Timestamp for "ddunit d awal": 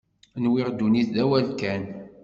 0.71-1.47